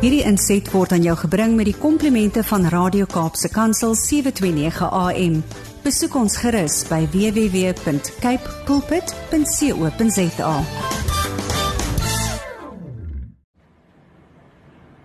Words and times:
Hierdie 0.00 0.22
inset 0.24 0.70
word 0.72 0.94
aan 0.96 1.02
jou 1.04 1.12
gebring 1.20 1.58
met 1.58 1.66
die 1.68 1.76
komplimente 1.76 2.40
van 2.48 2.62
Radio 2.72 3.04
Kaapse 3.04 3.50
Kansel 3.52 3.92
729 4.00 4.86
AM. 4.96 5.34
Besoek 5.84 6.16
ons 6.16 6.38
gerus 6.40 6.78
by 6.88 7.02
www.cape 7.12 8.54
pulpit.co.za. 8.64 10.54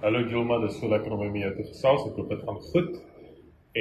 Hallo 0.05 0.23
Joma, 0.31 0.61
dis 0.63 0.79
so 0.79 0.87
lekker 0.87 1.11
om 1.11 1.27
met 1.27 1.43
jou 1.43 1.51
te 1.59 1.67
gesels. 1.73 2.07
Ek 2.07 2.15
hoop 2.15 2.31
dit 2.31 2.47
gaan 2.47 2.63
goed 2.71 2.95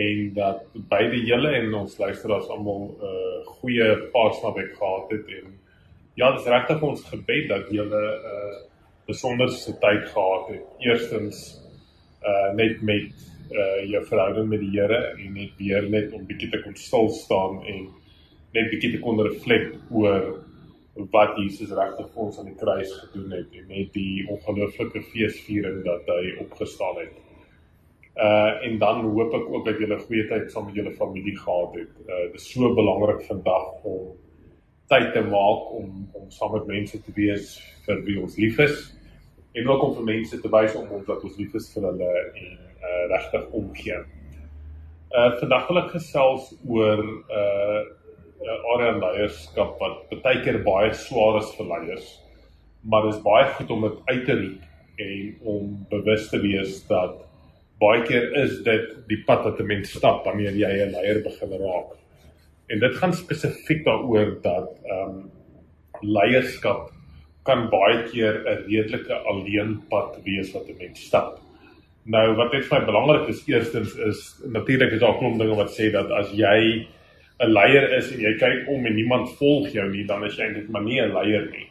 en 0.03 0.27
dat 0.43 0.67
beide 0.91 1.23
julle 1.31 1.55
en 1.63 1.81
ons 1.85 1.99
luisteraars 2.03 2.51
almal 2.51 2.91
'n 2.91 3.07
uh, 3.07 3.39
goeie 3.63 3.89
Paasnaweek 4.11 4.75
gehad 4.83 5.15
het 5.15 5.35
en 5.39 5.59
ja, 6.19 6.35
dis 6.35 6.51
regtig 6.59 6.83
ons 6.83 7.11
gebed 7.15 7.53
dat 7.55 7.71
julle 7.71 8.03
'n 8.03 8.33
uh, 8.35 8.63
besonderse 9.07 9.77
tyd 9.83 10.09
gehad 10.13 10.49
het. 10.49 10.65
Eerstens 10.79 11.45
uh 12.25 12.55
net 12.57 12.81
met 12.83 13.13
uh 13.53 13.83
jou 13.91 14.05
verhouding 14.09 14.49
met 14.49 14.61
die 14.61 14.73
Here 14.73 15.01
en 15.19 15.33
net 15.33 15.53
weer 15.59 15.91
net 15.91 16.13
om 16.13 16.27
bietjie 16.27 16.51
te 16.51 16.63
kon 16.65 16.77
stil 16.77 17.11
staan 17.13 17.61
en 17.69 17.87
net 18.55 18.71
bietjie 18.73 18.95
te 18.95 19.03
kon 19.05 19.21
reflekteer 19.21 19.81
oor 19.91 20.31
wat 21.13 21.37
Jesus 21.37 21.75
regtig 21.75 22.11
vir 22.15 22.23
ons 22.23 22.39
aan 22.39 22.49
die 22.49 22.59
kruis 22.59 22.93
gedoen 23.03 23.33
het 23.35 23.55
en 23.59 23.69
net 23.69 23.93
die 23.97 24.25
ongelooflike 24.31 25.03
feesviering 25.11 25.83
dat 25.87 26.09
hy 26.09 26.37
opgestaan 26.45 27.01
het. 27.03 27.15
Uh 28.15 28.67
en 28.67 28.79
dan 28.79 29.03
hoop 29.11 29.35
ek 29.35 29.49
ook 29.51 29.65
dat 29.67 29.81
julle 29.83 29.99
goeie 30.07 30.27
tyd 30.31 30.53
saam 30.53 30.69
met 30.71 30.79
julle 30.79 30.95
familie 30.95 31.35
gehad 31.37 31.81
het. 31.81 31.97
Uh 32.07 32.21
dit 32.31 32.39
is 32.41 32.53
so 32.53 32.71
belangrik 32.75 33.25
vandag 33.27 33.83
om 33.83 34.15
tyd 34.93 35.13
te 35.13 35.23
maak 35.23 35.71
om 35.79 36.05
om 36.13 36.31
saam 36.31 36.53
met 36.53 36.67
mense 36.67 37.01
te 37.03 37.15
wees 37.17 37.57
vir 37.87 38.03
wie 38.07 38.21
ons 38.21 38.37
lief 38.41 38.59
is 38.65 38.77
en 39.55 39.69
ook 39.69 39.83
om 39.83 39.95
vir 39.99 40.09
mense 40.11 40.41
te 40.41 40.51
wys 40.51 40.75
om 40.79 40.91
ons 40.99 41.07
dat 41.07 41.25
ons 41.25 41.37
lief 41.39 41.55
is 41.55 41.71
vir 41.75 41.89
hulle 41.91 42.13
en 42.21 42.55
uh 42.85 43.03
regtig 43.13 43.45
omgee. 43.57 44.01
Uh 45.15 45.31
vandag 45.41 45.69
wil 45.71 45.83
ek 45.85 45.93
gesels 45.97 46.51
oor 46.67 47.05
uh 47.41 47.83
area 48.75 48.93
leierskap 48.99 49.79
wat 49.81 50.15
baie 50.25 50.43
keer 50.45 50.61
baie 50.67 50.93
swaar 51.07 51.41
is 51.41 51.53
vir 51.59 51.71
leiers. 51.71 52.09
Maar 52.85 53.07
dit 53.07 53.15
is 53.17 53.23
baie 53.25 53.47
goed 53.57 53.71
om 53.73 53.87
dit 53.87 54.01
uit 54.11 54.25
te 54.27 54.37
roep 54.41 55.05
en 55.05 55.55
om 55.55 55.71
bewus 55.91 56.29
te 56.31 56.41
wees 56.43 56.83
dat 56.91 57.23
baie 57.81 58.03
keer 58.07 58.31
is 58.43 58.61
dit 58.67 58.91
die 59.09 59.23
pad 59.27 59.45
wat 59.47 59.61
'n 59.61 59.67
mens 59.67 59.95
stap 59.97 60.25
wanneer 60.27 60.53
jy 60.53 60.73
'n 60.85 60.93
leier 60.93 61.23
begin 61.23 61.57
raak. 61.63 61.97
En 62.67 62.81
dit 62.81 62.97
gaan 62.97 63.13
spesifiek 63.13 63.85
daaroor 63.85 64.39
dat 64.43 64.71
ehm 64.83 65.09
um, 65.09 65.31
leierskap 66.01 66.91
kan 67.45 67.69
baie 67.71 68.03
keer 68.11 68.41
'n 68.45 68.65
redelike 68.69 69.15
alleen 69.15 69.83
pad 69.89 70.19
wees 70.25 70.53
wat 70.53 70.69
'n 70.69 70.77
mens 70.79 71.05
stap. 71.07 71.41
Nou 72.05 72.35
wat 72.37 72.53
net 72.53 72.65
vir 72.65 72.79
my 72.79 72.85
belangrik 72.87 73.29
is 73.29 73.45
eerstens 73.49 73.95
is 73.97 74.41
natuurlik 74.45 74.93
is 74.93 75.01
daar 75.01 75.15
'n 75.15 75.19
klomp 75.19 75.39
dinge 75.39 75.57
wat 75.57 75.71
sê 75.79 75.91
dat 75.93 76.11
as 76.11 76.33
jy 76.33 76.87
'n 77.41 77.53
leier 77.53 77.97
is 77.99 78.13
en 78.13 78.21
jy 78.21 78.35
kyk 78.39 78.69
om 78.69 78.87
en 78.87 78.95
niemand 78.95 79.37
volg 79.39 79.69
jou 79.69 79.91
nie, 79.91 80.05
dan 80.05 80.25
is 80.25 80.37
jy 80.37 80.45
eintlik 80.45 80.69
maar 80.69 80.83
nie 80.83 81.01
'n 81.01 81.13
leier 81.13 81.51
nie. 81.51 81.67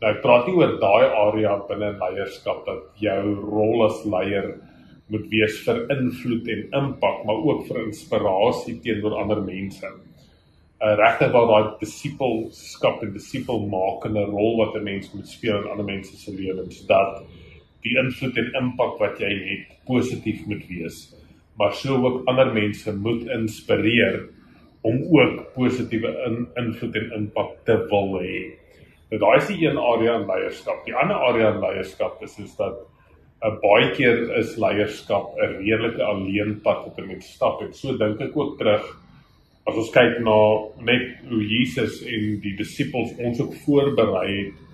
Nou 0.00 0.12
ek 0.14 0.22
praat 0.22 0.46
nie 0.46 0.54
oor 0.54 0.78
daai 0.80 1.06
area 1.26 1.56
binne 1.68 1.92
leierskap 1.98 2.66
dat 2.66 2.82
jou 3.00 3.34
rol 3.34 3.84
as 3.86 4.04
leier 4.04 4.54
moet 5.08 5.26
wees 5.30 5.64
vir 5.64 5.86
invloed 5.90 6.48
en 6.48 6.68
impak, 6.82 7.24
maar 7.24 7.36
ook 7.36 7.66
vir 7.66 7.84
inspirasie 7.86 8.80
teenoor 8.80 9.16
ander 9.22 9.40
mense. 9.40 9.86
Uh, 10.80 10.94
Regtig 10.98 11.32
waar 11.34 11.46
daai 11.50 11.78
disipelskap 11.80 13.02
en 13.02 13.12
disipelmakende 13.12 14.24
rol 14.30 14.58
wat 14.62 14.74
'n 14.76 14.84
mens 14.84 15.12
moet 15.14 15.28
speel 15.28 15.62
in 15.62 15.70
ander 15.70 15.84
mense 15.84 16.16
se 16.16 16.32
lewens, 16.34 16.86
dat 16.86 17.24
die 17.82 17.98
invloed 17.98 18.36
en 18.36 18.52
impak 18.62 18.98
wat 18.98 19.18
jy 19.18 19.30
het 19.30 19.78
positief 19.86 20.46
moet 20.46 20.66
wees, 20.68 21.14
maar 21.58 21.72
sou 21.72 21.98
ook 22.04 22.26
ander 22.26 22.52
mense 22.52 22.92
moet 22.96 23.26
inspireer 23.26 24.28
om 24.82 25.02
ook 25.10 25.54
positiewe 25.54 26.10
in, 26.26 26.46
invloed 26.56 26.94
en 26.94 27.12
impak 27.16 27.56
te 27.64 27.74
wil 27.90 28.20
hê. 28.22 28.54
Nou 29.10 29.20
daai 29.20 29.36
is 29.38 29.48
die 29.48 29.66
een 29.66 29.78
area 29.78 30.14
in 30.20 30.26
leierskap. 30.28 30.84
Die 30.84 30.94
ander 30.94 31.16
area 31.16 31.54
in 31.54 31.60
leierskap 31.60 32.22
is 32.22 32.38
is 32.38 32.54
dat 32.56 32.78
'n 33.42 33.58
baie 33.62 33.90
keer 33.96 34.36
is 34.36 34.56
leierskap 34.56 35.34
'n 35.38 35.58
redelike 35.58 36.02
alleen 36.02 36.60
pad 36.62 36.86
wat 36.86 36.98
'n 36.98 37.06
mens 37.06 37.26
stap 37.34 37.62
en 37.62 37.72
so 37.72 37.96
dink 37.96 38.20
ek 38.20 38.36
ook 38.36 38.58
terug 38.58 38.84
as 39.68 39.76
ons 39.82 39.92
kyk 39.92 40.18
na 40.24 40.38
net 40.88 41.20
hoe 41.28 41.42
Jesus 41.44 42.00
en 42.08 42.40
die 42.44 42.54
disippels 42.56 43.14
ons 43.18 43.40
ook 43.44 43.54
voorberei 43.64 44.26
het 44.32 44.64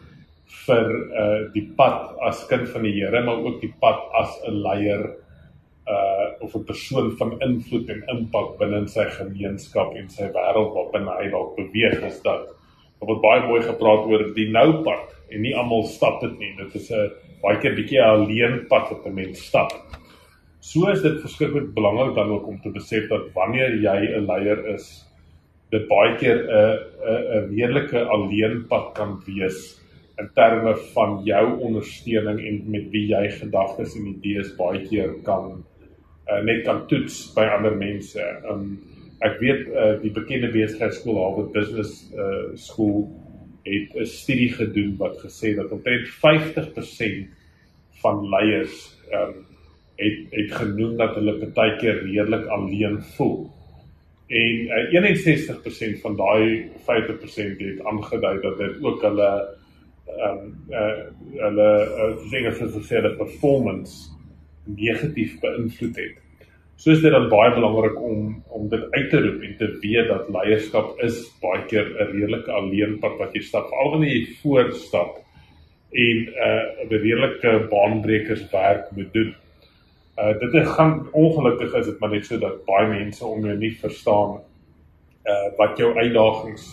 vir 0.64 0.90
uh 1.22 1.40
die 1.54 1.66
pad 1.76 2.14
as 2.28 2.46
kind 2.48 2.68
van 2.72 2.86
die 2.86 2.94
Here 2.96 3.24
maar 3.26 3.42
ook 3.42 3.60
die 3.60 3.72
pad 3.80 4.00
as 4.20 4.40
'n 4.48 4.62
leier 4.66 5.04
uh 5.94 6.26
of 6.40 6.54
'n 6.56 6.64
persoon 6.64 7.16
van 7.18 7.38
invloed 7.40 7.90
en 7.90 8.04
impak 8.16 8.58
binne 8.58 8.84
in 8.84 8.88
sy 8.88 9.04
gemeenskap 9.18 9.96
en 9.96 10.08
sy 10.08 10.30
wêreld 10.36 10.74
waarbinne 10.76 11.18
hy 11.20 11.30
dalk 11.30 11.56
beweeg 11.56 12.02
is 12.12 12.20
dat 12.22 12.54
Daar 13.04 13.10
word 13.10 13.24
baie 13.24 13.40
mooi 13.44 13.60
gepraat 13.60 14.06
oor 14.08 14.22
die 14.32 14.46
nou 14.48 14.68
pad 14.86 15.10
en 15.28 15.42
nie 15.44 15.52
almal 15.60 15.82
stap 15.92 16.22
dit 16.22 16.38
nie. 16.40 16.52
Dit 16.56 16.74
is 16.78 16.90
'n 16.90 17.10
baie 17.42 17.58
keer 17.60 17.74
bietjie 17.76 18.00
'n 18.00 18.08
alleen 18.14 18.54
pad 18.68 18.88
wat 18.90 19.06
'n 19.06 19.14
mens 19.14 19.44
stap. 19.44 19.72
So 20.64 20.88
is 20.88 21.02
dit 21.04 21.18
verskriklik 21.20 21.74
belangrik 21.76 22.14
dan 22.16 22.30
ook 22.32 22.46
om 22.48 22.60
te 22.62 22.70
besef 22.72 23.10
dat 23.10 23.26
wanneer 23.36 23.74
jy 23.84 23.98
'n 24.16 24.24
leier 24.24 24.62
is, 24.74 24.86
dit 25.70 25.84
baie 25.88 26.16
keer 26.16 26.40
'n 26.40 26.48
'n 26.48 27.24
'n 27.36 27.50
redelike 27.52 28.00
alleen 28.14 28.64
pad 28.68 28.94
kan 28.94 29.20
wees 29.26 29.58
in 30.18 30.30
terme 30.34 30.74
van 30.94 31.20
jou 31.24 31.60
ondersteuning 31.68 32.40
en 32.40 32.62
met 32.70 32.90
wie 32.90 33.06
jy 33.12 33.30
gedagtes 33.30 33.96
en 33.96 34.06
idees 34.06 34.56
baie 34.56 34.80
keer 34.88 35.14
kan 35.22 35.64
uh, 36.30 36.40
net 36.42 36.64
kan 36.64 36.86
toets 36.88 37.34
by 37.34 37.44
ander 37.44 37.76
mense. 37.76 38.24
Um 38.48 38.78
ek 39.20 39.40
weet 39.40 39.68
uh, 39.68 40.00
die 40.00 40.12
bekende 40.12 40.48
besigheidskool 40.48 41.20
Harvard 41.20 41.52
Business 41.52 42.10
uh, 42.16 42.56
School 42.56 43.10
het 43.64 43.96
'n 43.96 44.06
studie 44.06 44.52
gedoen 44.52 44.96
wat 44.96 45.20
gesê 45.20 45.56
dat 45.56 45.70
omtrent 45.70 46.08
50% 46.08 47.28
van 48.00 48.28
leiers 48.28 48.96
um, 49.12 49.53
het 49.96 50.32
het 50.34 50.52
genoem 50.52 50.96
dat 50.96 51.14
hulle 51.14 51.36
baie 51.54 51.76
keer 51.76 52.02
redelik 52.02 52.46
alleen 52.46 53.02
voel. 53.16 53.50
En 54.26 54.54
uh, 54.94 54.94
61% 54.94 56.00
van 56.02 56.16
daai 56.16 56.70
50% 56.88 57.62
het 57.66 57.84
aangedui 57.84 58.40
dat 58.40 58.58
dit 58.58 58.82
ook 58.82 59.02
hulle 59.02 59.30
ehm 60.04 60.38
um, 60.38 60.50
uh, 60.70 61.04
hulle 61.40 61.70
uh, 61.84 62.30
dinge 62.30 62.52
soos 62.52 62.74
gesê 62.76 63.00
dat 63.02 63.16
performance 63.16 64.10
negatief 64.64 65.38
beïnvloed 65.40 65.96
het. 65.96 66.20
So 66.76 66.90
is 66.90 67.00
dit 67.00 67.12
dan 67.12 67.28
baie 67.32 67.54
belangrik 67.54 67.96
om 68.02 68.42
om 68.52 68.68
dit 68.68 68.84
uit 68.90 69.10
te 69.10 69.20
roep 69.20 69.42
en 69.42 69.56
te 69.58 69.68
weet 69.80 70.08
dat 70.08 70.28
leierskap 70.36 71.00
is 71.06 71.20
baie 71.40 71.62
keer 71.70 71.86
'n 71.88 72.10
redelike 72.12 72.50
alleen 72.50 72.98
pad 72.98 73.16
wat 73.18 73.34
jy 73.34 73.42
stap, 73.42 73.68
veral 73.68 73.90
wanneer 73.90 74.14
jy 74.16 74.26
voorstap 74.42 75.16
en 75.92 76.16
'n 76.16 76.28
uh, 76.28 76.84
'n 76.84 76.88
redelike 76.88 77.66
baanbrekers 77.70 78.50
werk 78.50 78.90
moet 78.90 79.12
doen. 79.12 79.34
Uh 80.14 80.38
dit 80.38 80.52
is 80.54 80.68
gaan 80.68 81.08
ongelukkig 81.12 81.72
is 81.74 81.86
dit 81.86 81.98
maar 81.98 82.10
net 82.10 82.26
so 82.26 82.38
dat 82.38 82.60
baie 82.68 82.86
mense 82.86 83.24
om 83.26 83.46
jou 83.46 83.56
nie 83.58 83.72
verstaan 83.80 84.36
uh 85.26 85.48
wat 85.58 85.78
jou 85.78 85.90
uitdagings 85.96 86.68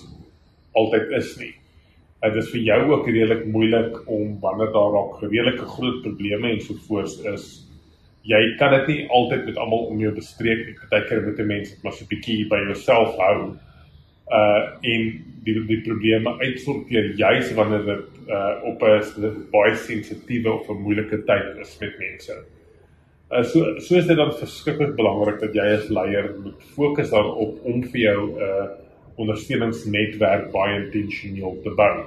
altyd 0.77 1.09
is 1.17 1.31
nie. 1.39 1.55
Dit 2.21 2.37
is 2.37 2.51
vir 2.53 2.61
jou 2.67 2.79
ook 2.91 3.09
redelik 3.09 3.47
moeilik 3.49 3.97
om 4.05 4.37
wanneer 4.43 4.69
daar 4.75 4.93
dalk 4.93 5.17
redelike 5.23 5.65
groot 5.65 6.03
probleme 6.05 6.51
en 6.51 6.61
so 6.61 6.77
voort 6.85 7.25
is 7.33 7.49
jy 8.29 8.43
kan 8.59 8.75
dit 8.77 8.87
nie 8.93 9.09
altyd 9.09 9.49
met 9.49 9.57
almal 9.57 9.89
om 9.89 10.05
jou 10.05 10.13
bespreek 10.13 10.63
nie. 10.67 10.77
Partykeer 10.77 11.25
moet 11.25 11.39
'n 11.39 11.47
mens 11.47 11.73
dit 11.73 11.83
maar 11.83 11.97
so 11.97 12.05
'n 12.05 12.13
bietjie 12.13 12.47
by 12.47 12.61
jouself 12.69 13.17
hou. 13.17 13.57
Uh 14.29 14.63
en 14.85 15.11
die 15.43 15.65
die 15.65 15.81
probleme 15.81 16.37
uitsorteer 16.45 17.13
juis 17.17 17.53
wanneer 17.53 17.85
dit 17.85 18.29
uh 18.29 18.55
op 18.69 18.83
'n 18.83 19.47
baie 19.51 19.75
sensitiewe 19.75 20.51
of 20.51 20.69
'n 20.69 20.81
moeilike 20.81 21.23
tyd 21.25 21.57
is 21.57 21.77
met 21.79 21.97
mense. 21.97 22.43
Uh 23.31 23.43
so 23.43 23.79
so 23.79 23.95
is 23.95 24.07
dit 24.07 24.17
dan 24.17 24.33
verskriklik 24.35 24.95
belangrik 24.95 25.37
dat 25.39 25.53
jy 25.55 25.67
as 25.77 25.85
leier 25.87 26.33
moet 26.43 26.63
fokus 26.75 27.13
daarop 27.13 27.61
om 27.63 27.83
vir 27.93 28.01
jou 28.01 28.19
'n 28.27 28.41
uh, 28.47 28.65
ondersteuningsnetwerk 29.15 30.51
baie 30.51 30.81
intentioneel 30.81 31.55
te 31.63 31.71
bou. 31.77 32.05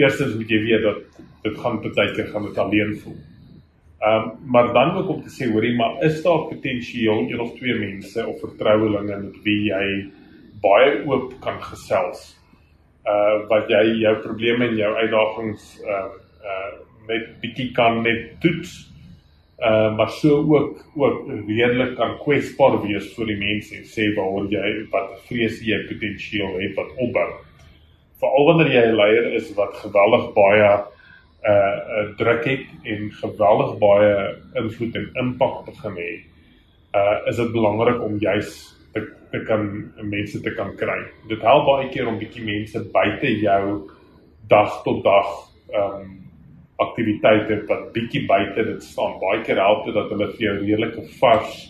Eerstens 0.00 0.34
moet 0.38 0.48
jy 0.48 0.60
weet 0.62 0.82
dat 0.82 1.02
dit 1.42 1.58
gaan 1.58 1.80
partykeer 1.84 2.30
gaan 2.32 2.48
dit 2.48 2.58
alleen 2.58 2.96
voel. 3.02 3.18
Ehm 4.00 4.24
um, 4.24 4.32
maar 4.46 4.72
dan 4.72 4.96
ook 4.96 5.08
om 5.08 5.22
te 5.22 5.34
sê 5.36 5.52
hoorie 5.52 5.74
maar 5.76 6.02
is 6.02 6.22
daar 6.22 6.48
potensieel 6.48 7.28
een 7.28 7.40
of 7.40 7.54
twee 7.58 7.74
mense 7.74 8.26
of 8.26 8.40
vertrouelinge 8.40 9.16
met 9.16 9.42
wie 9.44 9.62
jy 9.68 9.86
baie 10.62 11.04
oop 11.06 11.32
kan 11.40 11.62
gesels. 11.62 12.36
Uh 13.04 13.48
wat 13.48 13.68
jy 13.68 13.98
jou 14.00 14.16
probleme 14.22 14.68
en 14.68 14.76
jou 14.76 14.94
uitdagings 14.94 15.80
uh 15.84 16.06
uh 16.52 16.72
net 17.08 17.40
bietjie 17.40 17.72
kan 17.72 18.02
net 18.02 18.40
toets. 18.40 18.88
Uh 19.58 19.96
maar 19.96 20.10
so 20.10 20.36
ook 20.54 20.84
ook 20.94 21.26
redelik 21.46 21.96
kan 21.96 22.18
kwesbaar 22.18 22.76
wees 22.82 23.08
vir 23.16 23.26
die 23.26 23.38
mense 23.40 23.74
en 23.74 23.86
sê 23.90 24.04
waaroor 24.14 24.46
jy 24.52 24.68
wat 24.92 25.16
vrees 25.26 25.58
jy 25.66 25.80
potensieel 25.88 26.52
het 26.60 26.76
wat 26.78 26.92
opbou. 26.94 27.26
Veral 28.22 28.46
wanneer 28.46 28.70
jy 28.70 28.84
'n 28.86 28.94
leier 29.00 29.26
is 29.34 29.50
wat 29.58 29.74
geweldig 29.82 30.28
baie 30.36 30.68
uh, 30.68 31.78
uh 31.98 32.04
druk 32.20 32.44
het 32.44 32.66
en 32.84 33.10
geweldig 33.10 33.74
baie 33.78 34.12
invloed 34.62 34.94
en 34.94 35.10
impak 35.24 35.66
begin 35.66 35.98
hê, 36.04 36.12
uh 36.94 37.18
is 37.26 37.36
dit 37.36 37.52
belangrik 37.52 38.00
om 38.02 38.18
juis 38.18 38.54
te 38.94 39.02
te 39.30 39.42
kan 39.42 39.92
mense 40.02 40.40
te 40.40 40.54
kan 40.54 40.70
kry. 40.76 41.02
Dit 41.28 41.42
help 41.42 41.66
baie 41.66 41.88
keer 41.90 42.06
om 42.06 42.18
bietjie 42.18 42.44
mense 42.44 42.78
buite 42.94 43.34
jou 43.42 43.90
dag 44.48 44.82
tot 44.84 45.02
dag 45.04 45.34
um 45.74 46.27
aktiwiteite 46.78 47.62
wat 47.68 47.88
bietjie 47.94 48.24
buite 48.26 48.64
dit 48.64 48.84
staan. 48.84 49.18
Baie 49.22 49.42
keer 49.46 49.58
help 49.62 49.86
dit 49.86 49.96
dat 49.96 50.10
hulle 50.14 50.30
vir 50.36 50.46
jou 50.46 50.54
redelike 50.60 51.04
vars 51.18 51.66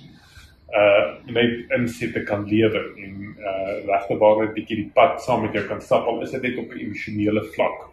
uh 0.68 1.04
net 1.32 1.70
insette 1.72 2.20
kan 2.28 2.42
lewer 2.48 2.90
en 3.00 3.14
uh 3.40 3.76
regte 3.88 4.18
waar 4.20 4.42
net 4.42 4.56
bietjie 4.56 4.82
die 4.82 4.90
pad 4.94 5.22
saam 5.24 5.46
met 5.46 5.54
jou 5.56 5.62
kan 5.68 5.80
stap 5.80 6.04
al 6.06 6.20
is 6.22 6.34
dit 6.36 6.42
net 6.42 6.58
op 6.60 6.74
'n 6.74 6.82
emosionele 6.86 7.44
vlak. 7.54 7.86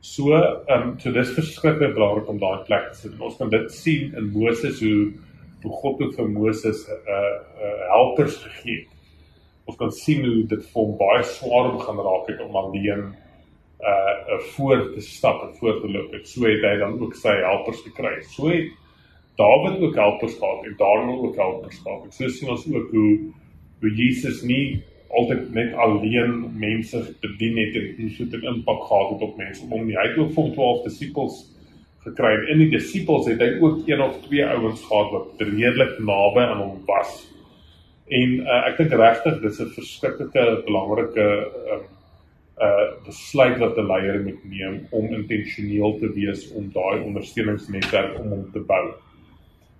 So 0.00 0.34
ehm 0.34 0.82
um, 0.82 0.98
so 0.98 1.12
dis 1.12 1.32
verskriklik 1.38 1.94
belangrik 1.94 2.28
om 2.28 2.38
daai 2.38 2.64
plek 2.66 2.92
te 2.92 2.98
sit. 2.98 3.20
Ons 3.20 3.36
kan 3.36 3.48
dit 3.50 3.72
sien 3.72 4.12
in 4.16 4.28
Moses 4.32 4.80
hoe 4.80 5.12
hoe 5.62 5.72
God 5.72 6.00
het 6.04 6.14
vir 6.16 6.28
Moses 6.28 6.88
uh 6.88 7.14
uh 7.64 7.80
helpers 7.88 8.36
gegee. 8.36 8.86
Ons 9.64 9.76
kan 9.76 9.90
sien 9.90 10.24
hoe 10.24 10.44
dit 10.46 10.62
vir 10.62 10.82
hom 10.82 10.98
baie 11.00 11.22
swaar 11.24 11.72
begin 11.72 11.96
raak 11.96 12.28
het 12.28 12.40
om 12.44 12.56
alleen 12.56 13.14
uh 13.80 14.40
voor 14.56 14.92
te 14.94 15.00
stap 15.00 15.42
en 15.42 15.54
voor 15.56 15.80
te 15.80 15.90
loop. 15.90 16.14
So 16.22 16.44
het 16.44 16.64
hy 16.64 16.76
dan 16.78 17.00
ook 17.00 17.14
sy 17.14 17.34
helpers 17.44 17.80
gekry. 17.84 18.22
So 18.22 18.48
het 18.48 18.72
Dawid 19.36 19.80
ook 19.80 19.94
helpers 19.94 20.34
gehad 20.34 20.64
en 20.64 20.74
Daniel 20.76 21.24
ook 21.24 21.36
helpers 21.36 21.78
gehad. 21.78 22.04
En 22.04 22.12
so 22.12 22.28
sien 22.28 22.48
ons 22.48 22.66
ook 22.72 22.90
hoe 22.90 23.18
hoe 23.80 23.90
Jesus 23.92 24.40
nie 24.42 24.82
altyd 25.08 25.52
net 25.54 25.74
alleen 25.74 26.46
mense 26.58 27.02
bedien 27.20 27.58
het 27.60 27.74
en 27.76 27.90
hoe 27.98 28.10
so 28.10 28.24
'n 28.24 28.46
impak 28.54 28.82
gehad 28.82 29.10
het 29.10 29.20
op 29.20 29.36
mense 29.36 29.62
om 29.70 29.86
nie. 29.86 29.96
Hy 29.96 30.08
het 30.08 30.18
ook 30.18 30.32
vir 30.32 30.52
12 30.52 30.82
disippels 30.82 31.36
gekry 31.98 32.32
en 32.34 32.48
in 32.48 32.58
die 32.58 32.70
disippels 32.70 33.26
het 33.26 33.40
hy 33.40 33.58
ook 33.60 33.88
een 33.88 34.00
of 34.00 34.20
twee 34.26 34.46
ouens 34.46 34.82
gehad 34.84 35.10
wat 35.10 35.26
redelik 35.38 35.98
naby 35.98 36.40
aan 36.40 36.62
hom 36.62 36.80
was. 36.86 37.26
En 38.08 38.34
uh, 38.40 38.62
ek 38.68 38.76
dink 38.76 38.92
regtig 38.92 39.40
dis 39.42 39.60
'n 39.60 39.74
verskriklike 39.74 40.62
belangrike 40.64 41.26
um, 41.74 41.84
uh 42.56 42.86
besluit 43.04 43.58
wat 43.58 43.76
'n 43.76 43.86
leier 43.86 44.22
moet 44.22 44.44
neem 44.44 44.86
om 44.90 45.14
intentioneel 45.14 45.98
te 45.98 46.12
wees 46.12 46.52
om 46.52 46.70
daai 46.72 47.02
ondersteuningsnetwerk 47.04 48.18
om 48.20 48.28
hom 48.28 48.46
te 48.52 48.60
bou. 48.60 48.94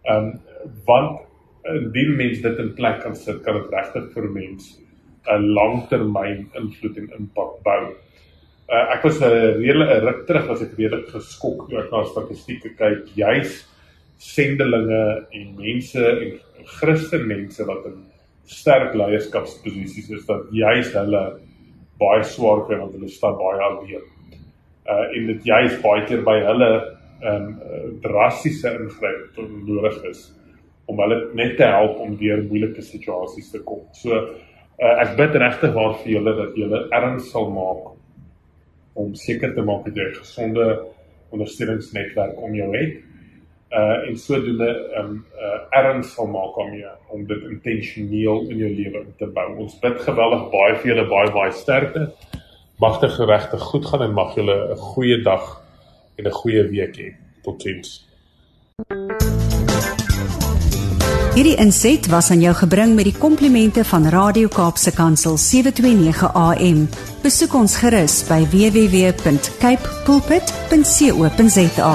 Um, 0.05 0.41
want 0.85 1.21
indien 1.65 2.17
mens 2.17 2.41
dit 2.41 2.59
in 2.59 2.75
plek 2.75 3.01
kan 3.03 3.17
sit, 3.17 3.43
kan 3.43 3.55
dit 3.55 3.73
regtig 3.73 4.13
vir 4.15 4.29
mens 4.31 4.79
'n 5.27 5.49
langtermyn 5.57 6.51
invloed 6.55 6.99
en 6.99 7.09
impak 7.19 7.63
bou. 7.65 7.95
Uh, 8.69 8.85
ek 8.95 9.03
was 9.03 9.21
'n 9.21 9.63
redelike 9.63 9.99
ruk 10.05 10.27
terug 10.27 10.51
as 10.51 10.63
ek 10.63 10.77
redelik 10.79 11.09
geskok 11.09 11.69
toe 11.69 11.79
ek 11.79 11.91
na 11.91 12.05
statistieke 12.05 12.75
kyk, 12.77 13.09
juis 13.15 13.65
sendelinge 14.19 15.27
en 15.33 15.55
mense 15.57 16.03
en 16.03 16.39
Christen 16.65 17.27
mense 17.27 17.65
wat 17.65 17.85
in 17.87 18.05
sterk 18.45 18.95
leierskapsposisies 18.95 20.11
is 20.11 20.27
dat 20.27 20.49
juis 20.51 20.93
hulle 20.93 21.25
baie 22.01 22.25
swaar 22.25 22.65
kry 22.67 22.79
want 22.81 22.95
hulle 22.97 23.09
staan 23.09 23.39
baie 23.41 23.61
alleen. 23.71 24.07
Uh 24.87 25.05
en 25.17 25.27
dit 25.33 25.49
juis 25.51 25.79
baie 25.83 26.05
keer 26.09 26.25
by 26.27 26.39
hulle 26.45 26.71
ehm 27.23 27.47
um, 27.47 28.01
drastiese 28.05 28.73
ingryping 28.77 29.53
nodig 29.69 30.03
is 30.11 30.27
om 30.87 31.01
hulle 31.01 31.17
net 31.35 31.57
te 31.57 31.65
help 31.65 31.97
om 32.03 32.17
deur 32.21 32.43
moeilike 32.45 32.83
situasies 32.85 33.49
te 33.51 33.63
kom. 33.65 33.81
So 33.97 34.13
uh, 34.15 34.95
ek 35.03 35.17
bid 35.19 35.39
regtig 35.41 35.73
waar 35.75 35.97
vir 36.03 36.13
julle 36.19 36.35
dat 36.37 36.59
julle 36.61 36.83
erns 36.99 37.31
sal 37.33 37.49
maak 37.55 37.95
om 38.97 39.15
seker 39.17 39.55
te 39.57 39.65
maak 39.65 39.89
dat 39.89 39.97
jy 39.97 40.11
'n 40.11 40.21
gesonde 40.21 40.67
ondersteuningsnetwerk 41.35 42.37
om 42.43 42.55
jou 42.55 42.71
het. 42.77 43.01
Uh 43.77 44.09
en 44.09 44.17
sodoende 44.17 44.69
um, 44.99 45.25
uh, 45.37 45.79
erns 45.79 46.15
sal 46.15 46.31
maak 46.33 46.57
om 46.57 46.71
jy 46.73 46.93
om 47.13 47.27
dit 47.29 47.43
intentioneel 47.51 48.47
in 48.49 48.63
jou 48.63 48.71
lewe 48.73 49.05
te 49.21 49.29
bou. 49.37 49.47
Ons 49.67 49.77
bid 49.83 50.01
geweldig 50.07 50.47
baie 50.55 50.79
vir 50.81 50.93
julle 50.93 51.05
baie 51.11 51.33
baie 51.35 51.53
sterkte. 51.53 52.07
Mag 52.81 53.01
dit 53.05 53.13
geregtig 53.19 53.69
goed 53.71 53.87
gaan 53.91 54.07
en 54.09 54.17
mag 54.17 54.35
julle 54.39 54.57
'n 54.73 54.81
goeie 54.95 55.23
dag 55.23 55.45
en 56.17 56.25
'n 56.27 56.39
goeie 56.41 56.65
week 56.73 56.97
hê. 56.97 57.13
Totsiens. 57.43 58.07
Hierdie 61.37 61.59
inset 61.61 62.07
was 62.09 62.31
aan 62.31 62.41
jou 62.41 62.55
gebring 62.57 62.95
met 62.97 63.05
die 63.05 63.19
komplimente 63.19 63.85
van 63.85 64.09
Radio 64.09 64.49
Kaapse 64.49 64.93
Kansel 64.97 65.37
729 65.37 66.33
AM. 66.33 66.89
Besoek 67.21 67.55
ons 67.55 67.77
gerus 67.77 68.25
by 68.25 68.41
www.cape 68.49 69.85
pulpit.co.za. 70.09 71.95